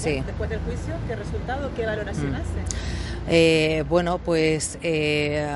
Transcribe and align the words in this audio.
Sí. 0.00 0.22
Después 0.26 0.50
del 0.50 0.60
juicio, 0.60 0.94
¿qué 1.06 1.16
resultado, 1.16 1.70
qué 1.76 1.86
valoración 1.86 2.32
Mm. 2.32 2.34
hace? 2.34 2.76
Eh, 3.28 3.84
bueno, 3.88 4.18
pues 4.18 4.78
eh, 4.82 5.46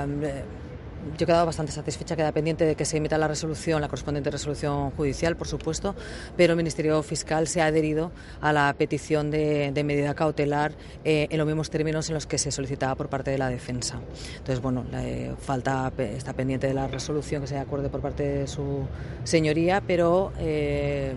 yo 1.19 1.25
he 1.25 1.27
quedado 1.27 1.45
bastante 1.47 1.71
satisfecha, 1.71 2.17
queda 2.17 2.33
pendiente 2.33 2.65
de 2.65 2.77
que 2.77 2.85
se 2.87 2.97
emita 2.97 3.19
la 3.19 3.29
resolución, 3.29 3.81
la 3.83 3.89
correspondiente 3.89 4.31
resolución 4.31 4.91
judicial, 4.93 5.37
por 5.37 5.47
supuesto, 5.47 5.95
pero 6.37 6.53
el 6.55 6.57
Ministerio 6.57 7.03
Fiscal 7.03 7.47
se 7.47 7.61
ha 7.61 7.67
adherido 7.67 8.11
a 8.41 8.53
la 8.55 8.75
petición 8.77 9.31
de, 9.31 9.71
de 9.73 9.85
medida 9.85 10.15
cautelar 10.15 10.73
eh, 11.05 11.27
en 11.31 11.39
los 11.39 11.47
mismos 11.47 11.69
términos 11.71 12.09
en 12.09 12.15
los 12.15 12.27
que 12.27 12.39
se 12.39 12.51
solicitaba 12.51 12.95
por 12.95 13.09
parte 13.09 13.31
de 13.31 13.39
la 13.39 13.49
defensa. 13.49 14.01
Entonces, 14.39 14.61
bueno, 14.63 14.85
la, 14.91 15.05
eh, 15.07 15.35
falta, 15.39 15.93
está 15.99 16.33
pendiente 16.33 16.67
de 16.69 16.75
la 16.75 16.87
resolución 16.87 17.43
que 17.43 17.49
se 17.49 17.59
acuerde 17.59 17.91
por 17.91 18.01
parte 18.01 18.23
de 18.23 18.47
su 18.47 18.87
señoría, 19.25 19.83
pero 19.87 20.33
eh, 20.39 21.13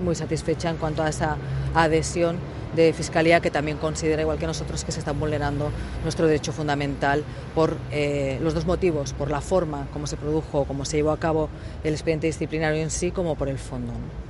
muy 0.00 0.14
satisfecha 0.14 0.70
en 0.70 0.76
cuanto 0.76 1.02
a 1.02 1.08
esa 1.08 1.36
adhesión 1.74 2.36
de 2.74 2.92
Fiscalía 2.92 3.38
que 3.40 3.50
también 3.52 3.76
considera, 3.78 4.22
igual 4.22 4.36
que 4.38 4.46
nosotros, 4.48 4.82
que 4.84 4.90
se 4.90 4.98
está 4.98 5.12
vulnerando 5.12 5.70
nuestro 6.02 6.26
derecho 6.26 6.52
fundamental 6.52 7.22
por 7.54 7.76
eh, 7.92 8.38
los 8.42 8.52
dos 8.54 8.66
motivos, 8.66 9.12
por 9.12 9.30
la 9.30 9.40
forma 9.40 9.86
como 9.92 10.06
se 10.08 10.16
produjo, 10.16 10.64
como 10.64 10.84
se 10.84 10.96
llevó 10.96 11.12
a 11.12 11.18
cabo 11.20 11.48
el 11.84 11.94
expediente 11.94 12.26
disciplinario 12.26 12.82
en 12.82 12.90
sí, 12.90 13.12
como 13.12 13.36
por 13.36 13.48
el 13.48 13.58
fondo. 13.58 13.92
¿no? 13.92 14.24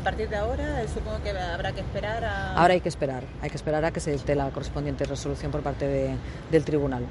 A 0.00 0.02
partir 0.02 0.28
de 0.28 0.36
ahora, 0.36 0.82
eh, 0.82 0.86
supongo 0.92 1.22
que 1.22 1.30
habrá 1.30 1.70
que 1.72 1.80
esperar 1.80 2.24
a... 2.24 2.54
Ahora 2.54 2.74
hay 2.74 2.80
que 2.80 2.88
esperar, 2.88 3.22
hay 3.42 3.50
que 3.50 3.56
esperar 3.56 3.84
a 3.84 3.92
que 3.92 4.00
se 4.00 4.10
dicte 4.12 4.34
la 4.34 4.50
correspondiente 4.50 5.04
resolución 5.04 5.52
por 5.52 5.62
parte 5.62 5.86
de- 5.86 6.16
del 6.50 6.64
tribunal. 6.64 7.04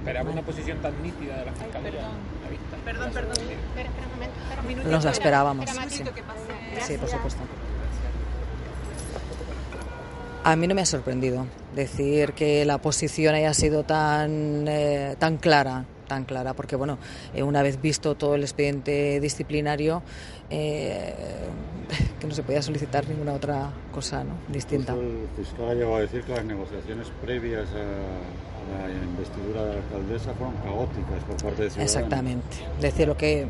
Esperamos 0.00 0.32
una 0.34 0.42
posición 0.42 0.78
tan 0.78 1.02
nítida 1.02 1.36
de 1.38 1.44
la 1.46 1.50
Ay, 1.52 1.58
Fiscalía. 1.64 1.90
perdón. 1.90 2.04
a 2.04 2.44
la 2.44 2.50
vista. 2.50 2.76
Perdón, 2.84 3.10
perdón. 3.12 3.32
Espera, 3.32 3.88
espera 3.88 4.06
un 4.06 4.12
momento, 4.14 4.40
espera 4.42 4.60
un 4.62 4.68
minuto. 4.68 4.88
Nos 4.88 5.04
la 5.04 5.10
esperábamos. 5.10 5.64
espera, 5.66 5.88
sí. 5.90 5.98
Matito, 6.04 6.14
que 6.14 6.22
pase. 6.22 6.40
Sí, 6.80 6.96
por 6.98 7.08
supuesto. 7.08 7.42
A 10.44 10.56
mí 10.56 10.66
no 10.66 10.74
me 10.74 10.82
ha 10.82 10.86
sorprendido 10.86 11.46
decir 11.74 12.34
que 12.34 12.64
la 12.66 12.78
posición 12.78 13.34
haya 13.34 13.54
sido 13.54 13.84
tan, 13.84 14.66
eh, 14.68 15.16
tan 15.18 15.38
clara, 15.38 15.86
tan 16.06 16.24
clara, 16.24 16.52
porque 16.52 16.76
bueno, 16.76 16.98
eh, 17.34 17.42
una 17.42 17.62
vez 17.62 17.80
visto 17.80 18.14
todo 18.14 18.34
el 18.34 18.42
expediente 18.42 19.20
disciplinario, 19.20 20.02
eh, 20.50 21.14
que 22.20 22.26
no 22.26 22.34
se 22.34 22.42
podía 22.42 22.60
solicitar 22.60 23.08
ninguna 23.08 23.32
otra 23.32 23.70
cosa 23.92 24.22
¿no? 24.22 24.34
distinta. 24.48 24.92
Incluso 24.92 25.16
el 25.16 25.44
fiscal 25.44 25.68
ha 25.70 25.74
llegado 25.74 25.96
a 25.96 26.00
decir 26.00 26.22
que 26.24 26.32
las 26.32 26.44
negociaciones 26.44 27.08
previas 27.22 27.68
a, 27.70 28.84
a 28.84 28.88
la 28.88 29.04
investidura 29.04 29.64
de 29.64 29.74
la 29.74 29.80
alcaldesa 29.80 30.34
fueron 30.34 30.56
caóticas 30.56 31.24
por 31.26 31.36
parte 31.36 31.62
de 31.62 31.70
Ciudadanos. 31.70 31.78
Exactamente. 31.78 32.56
Decir, 32.80 33.08
lo 33.08 33.16
que, 33.16 33.46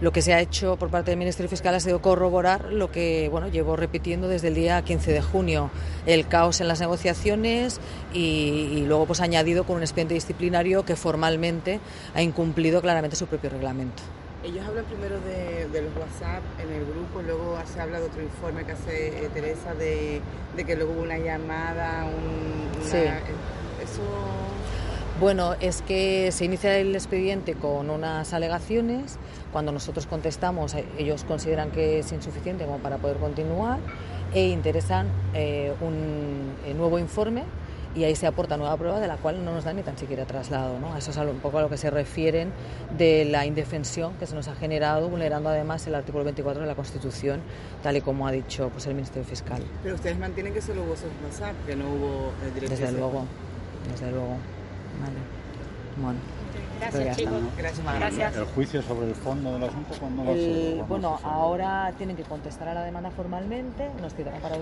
lo 0.00 0.12
que 0.12 0.22
se 0.22 0.34
ha 0.34 0.40
hecho 0.40 0.76
por 0.76 0.90
parte 0.90 1.10
del 1.10 1.18
Ministerio 1.18 1.48
Fiscal 1.48 1.74
ha 1.74 1.80
sido 1.80 2.02
corroborar 2.02 2.72
lo 2.72 2.90
que 2.90 3.28
bueno, 3.30 3.48
llevo 3.48 3.76
repitiendo 3.76 4.28
desde 4.28 4.48
el 4.48 4.54
día 4.54 4.82
15 4.82 5.12
de 5.12 5.22
junio, 5.22 5.70
el 6.06 6.26
caos 6.28 6.60
en 6.60 6.68
las 6.68 6.80
negociaciones 6.80 7.80
y, 8.12 8.18
y 8.76 8.84
luego 8.86 9.06
pues 9.06 9.20
añadido 9.20 9.64
con 9.64 9.76
un 9.76 9.82
expediente 9.82 10.14
disciplinario 10.14 10.84
que 10.84 10.96
formalmente 10.96 11.80
ha 12.14 12.22
incumplido 12.22 12.82
claramente 12.82 13.16
su 13.16 13.26
propio 13.26 13.50
reglamento. 13.50 14.02
Ellos 14.42 14.66
hablan 14.66 14.84
primero 14.84 15.18
de, 15.20 15.68
de 15.68 15.80
los 15.82 15.96
WhatsApp 15.96 16.42
en 16.62 16.70
el 16.70 16.84
grupo, 16.84 17.22
luego 17.22 17.56
se 17.72 17.80
habla 17.80 17.98
de 17.98 18.04
otro 18.06 18.20
informe 18.20 18.64
que 18.66 18.72
hace 18.72 19.24
eh, 19.24 19.30
Teresa 19.32 19.72
de, 19.74 20.20
de 20.54 20.64
que 20.64 20.76
luego 20.76 20.92
hubo 20.92 21.02
una 21.02 21.16
llamada, 21.16 22.04
un, 22.04 22.68
una- 22.82 22.90
Sí. 22.90 22.96
eh, 22.98 23.20
eso... 23.82 24.02
Bueno, 25.20 25.54
es 25.60 25.82
que 25.82 26.32
se 26.32 26.44
inicia 26.44 26.76
el 26.76 26.92
expediente 26.92 27.54
con 27.54 27.88
unas 27.88 28.34
alegaciones. 28.34 29.16
Cuando 29.52 29.70
nosotros 29.70 30.06
contestamos, 30.06 30.74
eh, 30.74 30.84
ellos 30.98 31.22
consideran 31.22 31.70
que 31.70 32.00
es 32.00 32.10
insuficiente 32.10 32.64
como 32.64 32.78
para 32.78 32.98
poder 32.98 33.18
continuar 33.18 33.78
e 34.34 34.48
interesan 34.48 35.06
eh, 35.32 35.72
un 35.80 36.52
eh, 36.66 36.74
nuevo 36.74 36.98
informe 36.98 37.44
y 37.94 38.02
ahí 38.02 38.16
se 38.16 38.26
aporta 38.26 38.56
nueva 38.56 38.76
prueba 38.76 38.98
de 38.98 39.06
la 39.06 39.16
cual 39.16 39.44
no 39.44 39.54
nos 39.54 39.62
dan 39.62 39.76
ni 39.76 39.82
tan 39.82 39.96
siquiera 39.96 40.24
traslado. 40.24 40.80
¿no? 40.80 40.96
Eso 40.96 41.12
es 41.12 41.16
un 41.16 41.38
poco 41.38 41.58
a 41.58 41.62
lo 41.62 41.70
que 41.70 41.76
se 41.76 41.90
refieren 41.90 42.50
de 42.98 43.24
la 43.24 43.46
indefensión 43.46 44.14
que 44.14 44.26
se 44.26 44.34
nos 44.34 44.48
ha 44.48 44.56
generado, 44.56 45.08
vulnerando 45.08 45.48
además 45.48 45.86
el 45.86 45.94
artículo 45.94 46.24
24 46.24 46.62
de 46.62 46.66
la 46.66 46.74
Constitución, 46.74 47.40
tal 47.84 47.96
y 47.96 48.00
como 48.00 48.26
ha 48.26 48.32
dicho 48.32 48.68
pues, 48.70 48.88
el 48.88 48.94
Ministerio 48.94 49.24
Fiscal. 49.24 49.62
Pero 49.84 49.94
ustedes 49.94 50.18
mantienen 50.18 50.52
que 50.52 50.60
solo 50.60 50.82
hubo 50.82 50.94
WhatsApp, 51.24 51.54
que 51.64 51.76
no 51.76 51.84
hubo 51.88 52.32
eh. 52.44 52.68
Desde 52.68 52.90
luego, 52.90 53.26
desde 53.92 54.10
luego. 54.10 54.38
Vale. 55.00 55.14
Bueno, 56.02 56.18
Gracias, 56.80 57.16
chicos. 57.16 57.40
Gracias. 57.56 57.84
Gracias. 57.98 58.36
El 58.36 58.44
juicio 58.46 58.82
sobre 58.82 59.08
el 59.08 59.14
fondo 59.14 59.52
del 59.54 59.64
asunto, 59.64 59.94
¿cuándo 59.98 60.24
va 60.24 60.32
a 60.32 60.34
ser? 60.34 60.42
El- 60.50 60.74
¿Cuándo 60.86 60.86
bueno, 60.86 61.20
ahora 61.22 61.92
tienen 61.96 62.16
que 62.16 62.24
contestar 62.24 62.68
a 62.68 62.74
la 62.74 62.84
demanda 62.84 63.10
formalmente, 63.10 63.90
nos 64.02 64.12
citarán 64.14 64.40
para 64.40 64.56